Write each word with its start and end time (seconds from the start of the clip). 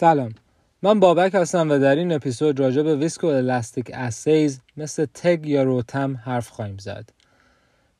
سلام. 0.00 0.32
من 0.82 1.00
بابک 1.00 1.34
هستم 1.34 1.70
و 1.70 1.78
در 1.78 1.96
این 1.96 2.12
اپیزود 2.12 2.60
راجع 2.60 2.82
به 2.82 2.96
viscoelastic 2.96 3.90
assays 3.94 4.60
مثل 4.76 5.06
TEG 5.14 5.46
یا 5.46 5.62
ROTEM 5.62 6.16
حرف 6.24 6.48
خواهیم 6.48 6.76
زد. 6.78 7.10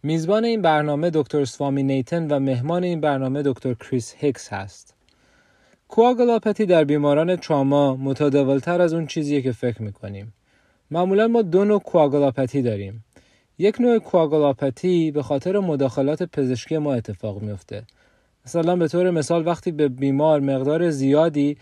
میزبان 0.03 0.45
این 0.45 0.63
برنامه 0.63 1.11
دکتر 1.15 1.45
سوامی 1.45 1.83
نیتن 1.83 2.27
و 2.31 2.39
مهمان 2.39 2.85
این 2.85 3.01
برنامه 3.01 3.43
دکتر 3.43 3.75
کریس 3.75 4.15
هیکس 4.19 4.53
هست. 4.53 4.95
coagulopathy 5.89 6.67
در 6.67 6.85
بیماران 6.85 7.37
تراما 7.37 7.97
متداولتر 7.97 8.81
از 8.81 8.93
اون 8.93 9.07
چیزیه 9.07 9.43
که 9.43 9.53
فکر 9.53 9.83
می‌کنیم. 9.83 10.33
معمولا 10.91 11.29
ما 11.29 11.43
دو 11.43 11.65
نوع 11.65 11.81
coagulopathy 11.81 12.63
داریم. 12.63 13.05
یک 13.59 13.81
نوع 13.81 13.99
coagulopathy 13.99 15.11
به 15.11 15.23
خاطر 15.23 15.59
مداخلات 15.59 16.23
پزشکی 16.23 16.79
ما 16.79 16.95
اتفاق 16.95 17.43
میفته 17.43 17.83
مثلا 18.47 18.77
به 18.77 18.89
طور 18.89 19.11
مثال 19.11 19.47
وقتی 19.47 19.73
به 19.73 19.89
بیمار 19.89 20.41
مقدار 20.41 20.91
زیادی 20.91 21.57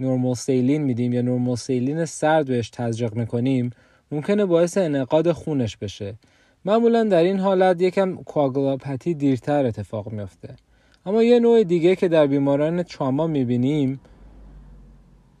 نورمال 0.00 0.34
سیلین 0.34 0.82
میدیم 0.82 1.12
یا 1.12 1.22
نورمال 1.22 1.56
سیلین 1.56 2.04
سرد 2.04 2.46
بهش 2.46 2.70
تزریق 2.70 3.14
می‌کنیم 3.14 3.70
ممکنه 4.12 4.44
باعث 4.44 4.78
انعقاد 4.78 5.32
خونش 5.32 5.76
بشه. 5.76 6.14
معمولا 6.64 7.04
در 7.04 7.22
این 7.22 7.40
حالت 7.40 7.82
یکم 7.82 8.16
کواگلاپتی 8.16 9.14
دیرتر 9.14 9.66
اتفاق 9.66 10.12
میفته 10.12 10.56
اما 11.06 11.22
یه 11.22 11.38
نوع 11.40 11.64
دیگه 11.64 11.96
که 11.96 12.08
در 12.08 12.26
بیماران 12.26 12.82
تراما 12.82 13.26
می‌بینیم 13.26 14.00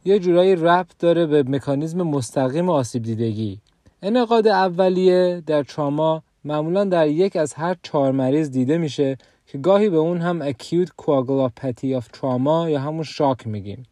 یه 0.04 0.18
جورایی 0.18 0.56
ربط 0.56 0.98
داره 0.98 1.26
به 1.26 1.42
مکانیزم 1.42 2.02
مستقیم 2.02 2.70
آسیب 2.70 3.02
دیدگی. 3.02 3.60
انعقاد 4.02 4.46
اولیه 4.46 5.42
در 5.46 5.62
تراما 5.62 6.22
معمولا 6.44 6.84
در 6.84 7.08
یک 7.08 7.36
از 7.36 7.54
هر 7.54 7.76
چهار 7.82 8.12
مریض 8.12 8.50
دیده 8.50 8.78
میشه 8.78 9.16
که 9.46 9.58
گاهی 9.58 9.88
به 9.88 9.96
اون 9.96 10.18
هم 10.18 10.50
acute 10.50 10.88
coagulopathy 11.02 12.00
of 12.00 12.04
trauma 12.16 12.68
یا 12.68 12.80
همون 12.80 13.02
shock 13.02 13.46
میگیم. 13.46 13.82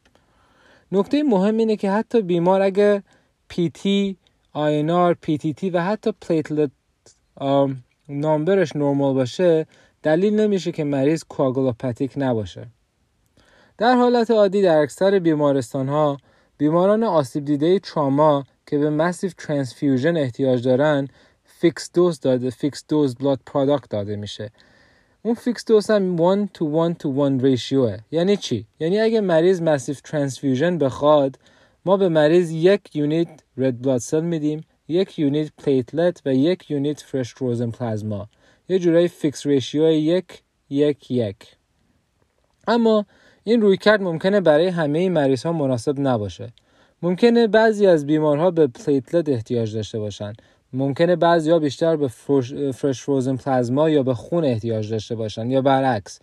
نکته 0.92 1.22
مهم 1.22 1.56
اینه 1.56 1.76
که 1.76 1.90
حتی 1.90 2.22
بیمار 2.22 2.62
اگه 2.62 3.02
PT, 3.52 3.80
INR, 4.54 5.14
PTT 5.26 5.70
و 5.72 5.84
حتی 5.84 6.12
platelet 6.20 6.70
number 8.08 8.59
ش 8.59 8.76
نرمال 8.76 9.14
باشه 9.14 9.66
دلیل 10.02 10.40
نمیشه 10.40 10.72
که 10.72 10.84
مریض 10.84 11.24
coagulopathic 11.24 12.12
نباشه. 12.16 12.66
در 13.78 13.96
حالت 13.96 14.30
عادی 14.30 14.62
در 14.62 14.78
اکثر 14.78 15.18
بیمارستان 15.18 15.88
ها 15.88 16.16
بیماران 16.58 17.02
آسیب 17.04 17.44
دیده 17.44 17.78
تراما 17.78 18.44
که 18.66 18.78
به 18.78 18.90
massive 18.90 19.34
transfusion 19.34 20.16
احتیاج 20.16 20.64
دارن 20.64 21.08
fixed 21.44 21.90
dose 21.94 22.20
داده 22.20 22.50
fixed 22.50 22.84
dose 22.88 23.14
blood 23.14 23.40
product 23.46 23.90
داده 23.90 24.16
میشه. 24.16 24.50
اون 25.22 25.34
fixed 25.34 25.64
dose 25.64 25.90
هم 25.90 26.18
1 26.42 26.52
تو 26.54 26.88
1 26.90 26.98
تو 26.98 27.32
1 27.36 27.42
ریشیوه 27.44 27.98
یعنی 28.10 28.36
چی؟ 28.36 28.66
یعنی 28.80 29.00
اگه 29.00 29.20
مریض 29.20 29.62
massive 29.62 30.00
transfusion 30.00 30.78
بخواد 30.78 31.38
ما 31.84 31.96
به 31.96 32.08
مریض 32.08 32.50
یک 32.50 32.96
unit 32.96 33.28
red 33.56 33.82
blood 33.82 33.98
cell 33.98 34.24
میدیم 34.24 34.64
یک 34.88 35.18
unit 35.18 35.52
platelet 35.58 36.22
و 36.26 36.34
یک 36.34 36.70
unit 36.70 37.00
fresh 37.00 37.30
frozen 37.30 37.70
plasma 37.70 38.28
یه 38.68 38.78
جورایی 38.78 39.08
fixed 39.08 39.46
ratio 39.46 39.90
یک 39.90 40.42
یک 40.70 41.10
یک. 41.10 41.56
اما 42.68 43.06
این 43.44 43.62
رویکرد 43.62 44.02
ممکنه 44.02 44.40
برای 44.40 44.68
همه 44.68 45.08
مریض 45.08 45.46
ها 45.46 45.52
مناسب 45.52 45.94
نباشه. 45.98 46.52
ممکنه 47.02 47.46
بعضی 47.46 47.86
از 47.86 48.06
بیمارها 48.06 48.50
به 48.50 48.66
platelet 48.66 49.28
احتیاج 49.28 49.74
داشته 49.74 49.98
باشن. 49.98 50.32
ممکنه 50.72 51.16
بعضی 51.16 51.50
ها 51.50 51.58
بیشتر 51.58 51.96
به 51.96 52.08
fresh 52.72 53.02
frozen 53.02 53.36
plasma 53.36 53.90
یا 53.90 54.02
به 54.02 54.14
خون 54.14 54.44
احتیاج 54.44 54.90
داشته 54.90 55.14
باشن 55.14 55.50
یا 55.50 55.62
برعکس. 55.62 56.20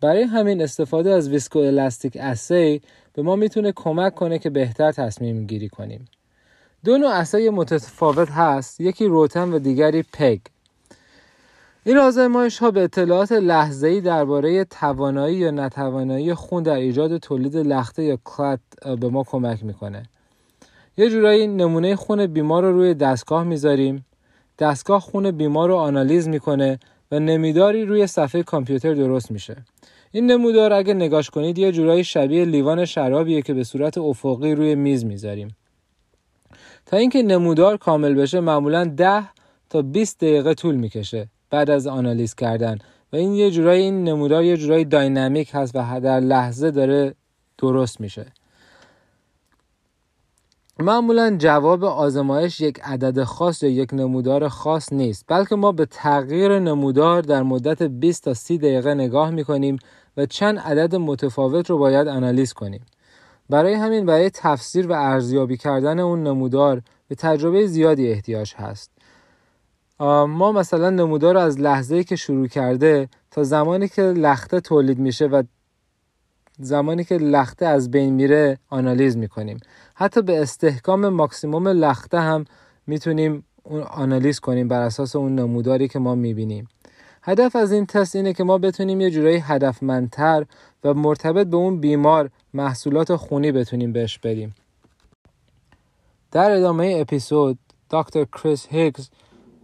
برای 0.00 0.22
همین 0.22 0.62
استفاده 0.62 1.10
از 1.10 1.28
viscoelastic 1.28 2.16
assay 2.20 2.82
به 3.12 3.22
ما 3.22 3.36
می‌تونه 3.36 3.72
کمک 3.72 4.14
کنه 4.14 4.38
که 4.38 4.50
بهتر 4.50 4.92
تصمیم 4.92 5.46
گیری 5.46 5.68
کنیم. 5.68 6.04
دو 6.84 6.98
نوع 6.98 7.10
assay 7.10 7.50
متفاوت 7.50 8.30
هست 8.30 8.80
یکی 8.80 9.06
ROTEM 9.06 9.52
و 9.52 9.58
دیگری 9.58 10.04
TEG. 10.12 10.40
این 11.84 11.98
آزمایش 11.98 12.58
ها 12.58 12.70
به 12.70 12.82
اطلاعات 12.82 13.32
لحظه 13.32 13.88
ای 13.88 14.00
درباره 14.00 14.64
توانایی 14.64 15.36
یا 15.36 15.50
نتوانایی 15.50 16.34
خون 16.34 16.62
در 16.62 16.74
ایجاد 16.74 17.16
تولید 17.16 17.56
لخته 17.56 18.02
یا 18.02 18.18
clot 18.24 18.60
به 19.00 19.08
ما 19.08 19.24
کمک 19.24 19.64
می‌کنه. 19.64 20.02
یه 20.98 21.10
جورایی 21.10 21.46
نمونه 21.46 21.96
خون 21.96 22.26
بیمار 22.26 22.62
رو 22.62 22.72
روی 22.72 22.94
دستگاه 22.94 23.44
می‌ذاریم. 23.44 24.06
دستگاه 24.58 25.00
خون 25.00 25.30
بیمار 25.30 25.68
رو 25.68 25.76
آنالیز 25.76 26.28
می‌کنه 26.28 26.78
و 27.10 27.18
نمیداری 27.18 27.84
روی 27.84 28.06
صفحه 28.06 28.42
کامپیوتر 28.42 28.94
درست 28.94 29.30
میشه. 29.30 29.56
این 30.12 30.30
نمودار 30.30 30.72
اگه 30.72 30.94
نگاش 30.94 31.30
کنید 31.30 31.58
یه 31.58 31.72
جورایی 31.72 32.04
شبیه 32.04 32.44
لیوان 32.44 32.84
شرابیه 32.84 33.42
که 33.42 33.54
به 33.54 33.64
صورت 33.64 33.98
افقی 33.98 34.54
روی 34.54 34.74
میز 34.74 35.04
می‌ذاریم. 35.04 35.56
تا 36.86 36.96
اینکه 36.96 37.22
نمودار 37.22 37.76
کامل 37.76 38.14
بشه 38.14 38.40
معمولا 38.40 38.84
10 38.84 39.22
تا 39.70 39.82
20 39.82 40.16
دقیقه 40.16 40.54
طول 40.54 40.74
می‌کشه 40.74 41.28
بعد 41.50 41.70
از 41.70 41.86
آنالیز 41.86 42.34
کردن 42.34 42.78
و 43.12 43.16
این 43.16 43.34
یه 43.34 43.50
جورایی 43.50 43.82
این 43.82 44.04
نمودار 44.04 44.44
یه 44.44 44.56
جورایی 44.56 44.84
داینامیک 44.84 45.50
هست 45.52 45.76
و 45.76 46.00
در 46.00 46.20
لحظه 46.20 46.70
داره 46.70 47.14
درست 47.58 48.00
میشه. 48.00 48.26
معمولا 50.80 51.36
جواب 51.38 51.84
آزمایش 51.84 52.60
یک 52.60 52.80
عدد 52.82 53.24
خاص 53.24 53.62
یا 53.62 53.68
یک 53.68 53.94
نمودار 53.94 54.48
خاص 54.48 54.92
نیست 54.92 55.24
بلکه 55.28 55.56
ما 55.56 55.72
به 55.72 55.86
تغییر 55.86 56.58
نمودار 56.58 57.22
در 57.22 57.42
مدت 57.42 57.82
20 57.82 58.24
تا 58.24 58.34
30 58.34 58.58
دقیقه 58.58 58.94
نگاه 58.94 59.30
می‌کنیم 59.30 59.78
و 60.16 60.26
چند 60.26 60.58
عدد 60.58 60.94
متفاوت 60.96 61.70
رو 61.70 61.78
باید 61.78 62.08
آنالیز 62.08 62.52
کنیم. 62.52 62.80
برای 63.50 63.74
همین 63.74 64.06
برای 64.06 64.30
تفسیر 64.30 64.86
و 64.86 64.92
ارزیابی 64.92 65.56
کردن 65.56 65.98
اون 65.98 66.22
نمودار 66.22 66.82
به 67.08 67.14
تجربه 67.14 67.66
زیادی 67.66 68.08
احتیاج 68.08 68.54
هست. 68.54 68.90
ما 70.28 70.52
مثلا 70.52 70.90
نمودار 70.90 71.34
رو 71.34 71.40
از 71.40 71.60
لحظه 71.60 72.04
که 72.04 72.16
شروع 72.16 72.46
کرده 72.46 73.08
تا 73.30 73.42
زمانی 73.42 73.88
که 73.88 74.02
لخته 74.02 74.60
تولید 74.60 74.98
میشه 74.98 75.26
و 75.26 75.42
زمانی 76.58 77.04
که 77.04 77.16
لخته 77.16 77.66
از 77.66 77.90
بین 77.90 78.14
میره 78.14 78.58
آنالیز 78.70 79.16
می‌کنیم. 79.16 79.60
حتی 79.94 80.22
به 80.22 80.42
استحکام 80.42 81.08
ماکسیموم 81.08 81.68
لخته 81.68 82.20
هم 82.20 82.44
می‌تونیم 82.86 83.44
اون 83.62 83.82
آنالیز 83.82 84.40
کنیم 84.40 84.68
بر 84.68 84.80
اساس 84.80 85.16
اون 85.16 85.34
نموداری 85.34 85.88
که 85.88 85.98
ما 85.98 86.14
می‌بینیم. 86.14 86.68
هدف 87.22 87.56
از 87.56 87.72
این 87.72 87.86
تست 87.86 88.16
اینه 88.16 88.32
که 88.32 88.44
ما 88.44 88.58
بتونیم 88.58 89.00
یه 89.00 89.10
جورایی 89.10 89.38
هدفمندتر 89.38 90.46
و 90.84 90.94
مرتبط 90.94 91.46
به 91.46 91.56
اون 91.56 91.80
بیمار 91.80 92.30
محصولات 92.54 93.16
خونی 93.16 93.52
بتونیم 93.52 93.92
بهش 93.92 94.18
بدیم. 94.18 94.54
در 96.32 96.50
ادامه 96.50 96.96
اپیزود 97.00 97.58
دکتر 97.90 98.24
کریس 98.24 98.66
هیگز 98.70 99.10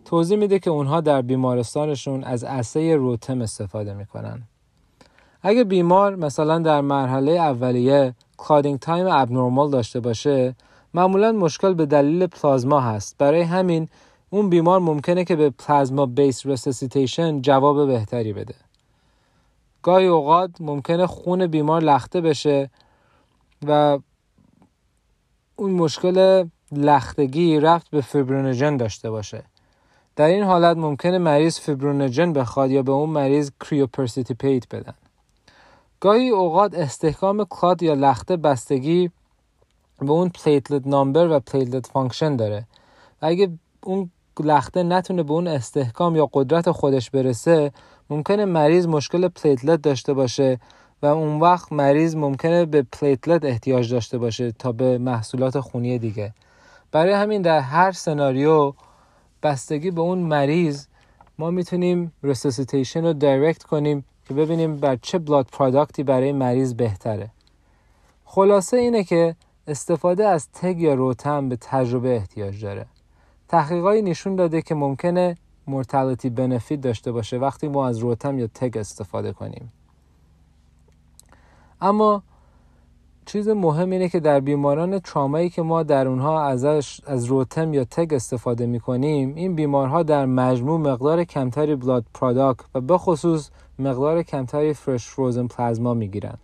توضیح 0.04 0.38
میده 0.38 0.58
که 0.58 0.70
اونها 0.70 1.00
در 1.00 1.22
بیمارستانشون 1.22 2.24
از 2.24 2.44
اسه 2.44 2.96
روتم 2.96 3.40
استفاده 3.40 3.94
می‌کنن. 3.94 4.42
اگه 5.46 5.64
بیمار 5.64 6.16
مثلا 6.16 6.58
در 6.58 6.80
مرحله 6.80 7.32
اولیه 7.32 8.14
clotting 8.36 8.78
time 8.78 9.06
abnormal 9.06 9.70
داشته 9.70 10.00
باشه 10.00 10.54
معمولا 10.94 11.32
مشکل 11.32 11.74
به 11.74 11.86
دلیل 11.86 12.26
پلازما 12.26 12.80
هست. 12.80 13.18
برای 13.18 13.42
همین 13.42 13.88
اون 14.30 14.50
بیمار 14.50 14.80
ممکنه 14.80 15.24
که 15.24 15.36
به 15.36 15.50
plasma 15.50 16.06
based 16.06 16.46
resuscitation 16.46 17.40
جواب 17.40 17.86
بهتری 17.86 18.32
بده. 18.32 18.54
گاهی 19.82 20.06
اوقات 20.06 20.50
ممکنه 20.60 21.06
خون 21.06 21.46
بیمار 21.46 21.82
لخته 21.82 22.20
بشه 22.20 22.70
و 23.66 23.98
اون 25.56 25.70
مشکل 25.70 26.44
لختگی 26.72 27.60
ربط 27.60 27.90
به 27.90 28.00
فیبرونژن 28.00 28.76
داشته 28.76 29.10
باشه. 29.10 29.42
در 30.16 30.26
این 30.26 30.44
حالت 30.44 30.76
ممکنه 30.76 31.18
مریض 31.18 31.58
فیبرونژن 31.58 32.32
بخواد 32.32 32.70
یا 32.70 32.82
به 32.82 32.92
اون 32.92 33.10
مریض 33.10 33.50
cryoprecipitate 33.60 34.74
بدن. 34.74 34.94
گاهی 36.04 36.28
اوقات 36.28 36.74
استحکام 36.74 37.44
clot 37.44 37.82
یا 37.82 37.94
لخته 37.94 38.36
بستگی 38.36 39.10
به 39.98 40.10
اون 40.10 40.28
platelet 40.28 40.86
number 40.86 41.28
و 41.28 41.40
platelet 41.40 41.86
function 41.86 42.36
داره. 42.36 42.66
و 43.22 43.26
اگه 43.26 43.50
اون 43.82 44.10
لخته 44.40 44.82
نتونه 44.82 45.22
به 45.22 45.32
اون 45.32 45.46
استحکام 45.46 46.16
یا 46.16 46.28
قدرت 46.32 46.70
خودش 46.70 47.10
برسه 47.10 47.72
ممکنه 48.10 48.44
مریض 48.44 48.86
مشکل 48.86 49.28
platelet 49.28 49.82
داشته 49.82 50.14
باشه 50.14 50.60
و 51.02 51.06
اون 51.06 51.40
وقت 51.40 51.72
مریض 51.72 52.16
ممکنه 52.16 52.64
به 52.64 52.82
platelet 52.82 53.44
احتیاج 53.44 53.92
داشته 53.92 54.18
باشه 54.18 54.52
تا 54.52 54.72
به 54.72 54.98
محصولات 54.98 55.60
خونی 55.60 55.98
دیگه. 55.98 56.34
برای 56.92 57.12
همین 57.12 57.42
در 57.42 57.60
هر 57.60 57.92
سناریو 57.92 58.72
بستگی 59.42 59.90
به 59.90 60.00
اون 60.00 60.18
مریض 60.18 60.86
ما 61.38 61.50
می‌تونیم 61.50 62.12
resuscitation 62.22 63.04
رو 63.04 63.12
direct 63.12 63.62
کنیم 63.62 64.04
که 64.24 64.34
ببینیم 64.34 64.76
بر 64.76 64.96
چه 64.96 65.18
blood 65.18 65.46
product 65.52 65.96
ی 65.96 66.02
برای 66.02 66.32
مریض 66.32 66.74
بهتره. 66.74 67.30
خلاصه 68.24 68.76
اینه 68.76 69.04
که 69.04 69.36
استفاده 69.66 70.26
از 70.26 70.48
TEG 70.52 70.80
یا 70.80 70.94
ROTEM 70.94 71.48
به 71.48 71.56
تجربه 71.56 72.16
احتیاج 72.16 72.64
داره. 72.64 72.86
تحقیقاتی 73.48 74.02
نشون 74.02 74.36
داده 74.36 74.62
که 74.62 74.74
ممکنه 74.74 75.36
mortality 75.66 76.30
benefit 76.30 76.80
داشته 76.80 77.12
باشه 77.12 77.38
وقتی 77.38 77.68
ما 77.68 77.88
از 77.88 77.98
ROTEM 77.98 78.38
یا 78.38 78.46
TEG 78.46 78.78
استفاده 78.78 79.32
کنیم. 79.32 79.72
اما 81.80 82.22
چیز 83.26 83.48
مهم 83.48 83.90
اینه 83.90 84.08
که 84.08 84.20
در 84.20 84.40
بیماران 84.40 84.98
ترامایی 84.98 85.50
که 85.50 85.62
ما 85.62 85.82
در 85.82 86.08
اونها 86.08 86.44
ازش 86.44 87.00
از 87.06 87.24
ROTEM 87.24 87.74
یا 87.74 87.84
TEG 87.84 88.14
استفاده 88.14 88.66
می‌کنیم 88.66 89.34
این 89.34 89.54
بیمارها 89.54 90.02
در 90.02 90.26
مجموع 90.26 90.80
مقدار 90.80 91.24
کمتری 91.24 91.76
blood 91.76 92.04
product 92.14 92.56
و 92.74 92.80
به 92.80 92.98
خصوص 92.98 93.50
مقدار 93.78 94.22
کمتری 94.22 94.74
fresh 94.74 95.06
frozen 95.08 95.46
plasma 95.46 95.94
می‌گیرن. 95.94 96.36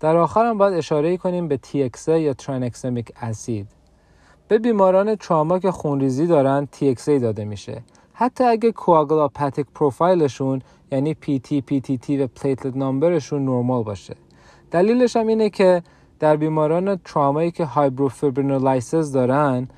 در 0.00 0.16
آخر 0.16 0.46
هم 0.46 0.58
باید 0.58 0.74
اشاره 0.74 1.16
کنیم 1.16 1.48
به 1.48 1.60
TXA 1.64 2.08
یا 2.08 2.34
tranexamic 2.34 3.12
acid 3.22 3.66
به 4.48 4.58
بیماران 4.58 5.16
تراما 5.16 5.58
که 5.58 5.70
خونریزی 5.70 6.26
دارن 6.26 6.68
TXA 6.72 7.08
داده 7.08 7.44
میشه. 7.44 7.82
حتی 8.12 8.44
اگه 8.44 8.72
coagulopathic 8.72 9.66
profile 9.74 10.30
شون 10.30 10.62
یعنی 10.92 11.14
PT, 11.14 11.48
PTT 11.70 12.10
و 12.10 12.26
platelet 12.26 12.76
number 12.76 13.17
شون 13.17 13.44
normal 13.44 13.82
باشه. 13.82 14.16
دلیلش 14.70 15.16
هم 15.16 15.26
اینه 15.26 15.50
که 15.50 15.82
در 16.18 16.36
بیماران 16.36 16.96
ترامایی 16.96 17.50
که 17.50 17.64
hyperfibrinolysis 17.64 19.12
دارن 19.12 19.68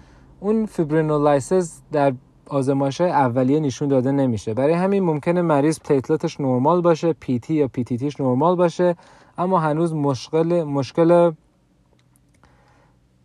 اون 0.41 0.67
fibrinolysis 0.67 1.81
در 1.93 2.13
آزمایش 2.47 3.01
اولیه 3.01 3.61
نشون 3.61 3.89
داده 3.89 4.13
نمیشه. 4.13 4.55
برای 4.55 4.75
همین 4.75 5.03
ممکنه 5.03 5.43
مریض 5.43 5.79
platelet 5.81 6.29
ش 6.29 6.41
نرمال 6.41 6.81
باشه 6.81 7.13
تی 7.13 7.55
یا 7.55 7.67
تیش 7.69 8.21
نرمال 8.21 8.57
باشه 8.57 8.97
اما 9.39 9.59
هنوز 9.59 9.95
مشکل 9.95 10.63
مشکل 10.63 11.33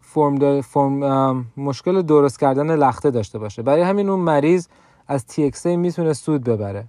فرم, 0.02 0.62
فرم 0.62 1.46
مشکل 1.58 2.02
درست 2.02 2.40
کردن 2.40 2.76
لخته 2.76 3.12
داشته 3.12 3.40
باشه. 3.40 3.62
برای 3.62 3.82
همین 3.82 4.10
اون 4.10 4.20
مریض 4.20 4.68
از 5.08 5.26
TXA 5.30 5.66
می‌تونه 5.66 6.14
سود 6.14 6.44
ببره. 6.44 6.86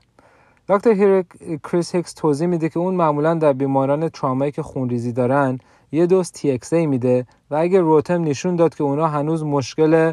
دکتر 0.69 1.23
کریس 1.65 1.95
هیکس 1.95 2.13
توضیح 2.13 2.47
میده 2.47 2.69
که 2.69 2.79
اون 2.79 2.95
معمولا 2.95 3.35
در 3.35 3.53
بیماران 3.53 4.09
ترامایی 4.09 4.53
که 4.53 4.63
خونریزی 4.63 5.13
دارن 5.13 5.59
یه 5.93 6.07
دوز 6.07 6.33
TXA 6.33 6.73
میده 6.73 7.27
و 7.51 7.55
اگر 7.55 7.81
ROTEM 7.81 8.25
نشون 8.25 8.57
داد 8.57 8.75
که 8.75 8.85
اونا 8.85 9.07
هنوز 9.07 9.45
مشکل 9.45 10.13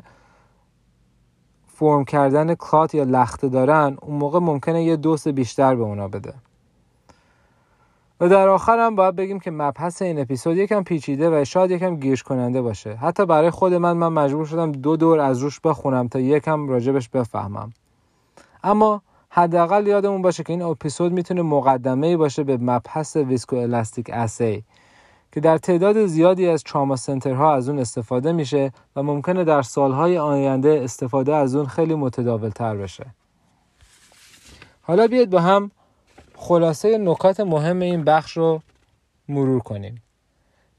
فرم 1.68 2.06
کردن 2.06 2.56
کلات 2.56 2.96
یا 2.96 3.04
لخته 3.04 3.50
دارن 3.50 3.98
اون 4.02 4.18
موقع 4.18 4.40
ممکنه 4.40 4.84
یه 4.84 4.96
دوز 4.96 5.28
بیشتر 5.28 5.76
به 5.76 5.84
اونا 5.84 6.08
بده. 6.08 6.34
و 8.20 8.30
در 8.30 8.48
آخر 8.48 8.80
هم 8.80 8.96
باید 8.96 9.16
بگیم 9.16 9.40
که 9.40 9.52
مبحث 9.52 10.02
این 10.02 10.20
اپیزود 10.20 10.58
یکم 10.58 10.84
پیچیده 10.84 11.42
و 11.42 11.46
شاید 11.46 11.72
یکم 11.72 11.96
گیش 11.96 12.24
کننده 12.24 12.62
باشه. 12.62 12.96
حتی 12.96 13.26
برای 13.26 13.50
خود 13.50 13.74
من 13.74 13.98
من 13.98 14.08
مجبور 14.08 14.46
شدم 14.46 14.72
دو 14.72 14.98
دور 14.98 15.20
از 15.20 15.40
روش 15.40 15.60
بخونم 15.60 16.08
تا 16.08 16.20
یکم 16.20 16.68
راجبش 16.68 17.10
بفهمم. 17.10 17.74
اما 18.64 19.02
حداقل 19.38 19.88
یادمون 19.88 20.22
باشه 20.22 20.44
که 20.44 20.54
این 20.54 20.62
اپیزود 20.62 21.12
می‌تونه 21.12 21.42
مقدمه 21.42 22.18
باشه 22.18 22.44
به 22.44 22.58
مبحث 22.58 23.16
ویسکو 23.16 23.56
الاستیک 23.56 24.10
اسی 24.14 24.64
که 25.32 25.40
در 25.40 25.58
تعداد 25.58 26.06
زیادی 26.06 26.48
از 26.48 26.64
تراما 26.64 26.96
سنترها 26.96 27.56
از 27.56 27.70
اون 27.70 27.80
استفاده 27.80 28.32
میشه 28.32 28.72
و 28.96 29.04
ممکنه 29.04 29.44
در 29.44 29.62
سالهای 29.62 30.18
آینده 30.18 30.82
استفاده 30.84 31.36
از 31.36 31.56
اون 31.56 31.66
خیلی 31.66 31.96
متداول 31.96 32.50
تر 32.50 32.76
بشه. 32.76 33.06
حالا 34.82 35.08
بیاید 35.08 35.30
با 35.30 35.40
هم 35.40 35.72
خلاصه 36.36 36.98
نکات 36.98 37.40
مهم 37.40 37.80
این 37.80 38.04
بخش 38.04 38.38
رو 38.38 38.62
مرور 39.30 39.60
کنیم. 39.60 40.04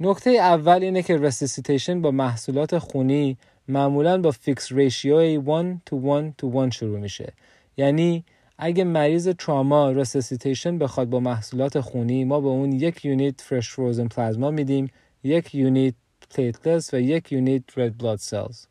نکته 0.00 0.30
اول 0.30 0.82
اینه 0.82 1.02
که 1.02 1.16
resuscitation 1.16 2.02
با 2.02 2.10
محصولات 2.10 2.78
خونی 2.78 3.38
معمولا 3.68 4.20
با 4.20 4.30
fixed 4.30 4.72
ratio 4.72 5.22
ی 5.22 5.32
1 5.32 5.76
تو 5.86 6.24
1 6.26 6.34
تو 6.38 6.64
1 6.64 6.72
شروع 6.72 6.98
میشه. 6.98 7.32
یعنی 7.76 8.24
اگه 8.58 8.84
مریض 8.84 9.28
تراما 9.28 9.90
resuscitation 9.90 10.78
بخواد 10.78 11.08
با 11.08 11.20
محصولات 11.20 11.80
خونی 11.80 12.24
ما 12.24 12.40
به 12.40 12.48
اون 12.48 12.72
یک 12.72 13.04
unit 13.04 13.40
fresh 13.40 13.70
frozen 13.70 14.08
plasma 14.08 14.50
میدیم 14.50 14.90
یک 15.22 15.54
unit 15.54 15.94
platelets 16.30 16.94
و 16.94 17.00
یک 17.00 17.32
unit 17.32 17.62
red 17.76 17.98
blood 17.98 18.18
cells 18.18 18.66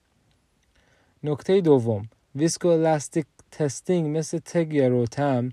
نکته 1.24 1.62
دوم 1.62 2.10
viscoelastic 2.36 3.26
testing 3.52 4.18
مثل 4.18 4.40
TEG 4.40 4.74
یا 4.74 4.88
ROTEM 4.88 5.50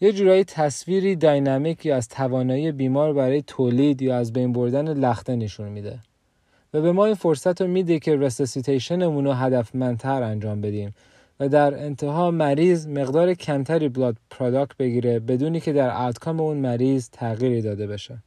یه 0.00 0.12
جورایی 0.12 0.44
تصویری 0.44 1.16
داینامیکی 1.16 1.90
از 1.90 2.08
توانایی 2.08 2.72
بیمار 2.72 3.12
برای 3.12 3.42
تولید 3.42 4.02
یا 4.02 4.16
از 4.16 4.32
بین 4.32 4.52
بردن 4.52 4.92
لخته 4.92 5.36
نشون 5.36 5.68
میده. 5.68 5.98
و 6.74 6.80
به 6.80 6.92
ما 6.92 7.06
این 7.06 7.14
فرصت 7.14 7.60
رو 7.62 7.68
میده 7.68 7.98
که 7.98 8.16
resuscitation 8.16 9.04
مون 9.04 9.24
رو 9.24 9.32
هدفمندتر 9.32 10.22
انجام 10.22 10.60
بدیم. 10.60 10.94
و 11.40 11.48
در 11.48 11.74
انتها 11.74 12.30
مریض 12.30 12.86
مقدار 12.86 13.34
کمتری 13.34 13.88
blood 13.88 14.16
product 14.30 14.76
بگیره 14.76 15.20
بدون 15.20 15.60
اینکه 15.60 15.72
در 15.72 15.90
outcome 15.90 16.40
اون 16.40 16.56
مریض 16.56 17.08
تغییری 17.12 17.62
داده 17.62 17.86
بشه. 17.86 18.18